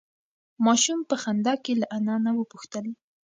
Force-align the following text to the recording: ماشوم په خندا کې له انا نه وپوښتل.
ماشوم 0.65 0.99
په 1.09 1.15
خندا 1.23 1.53
کې 1.63 1.73
له 1.81 1.85
انا 1.97 2.15
نه 2.25 2.31
وپوښتل. 2.39 2.85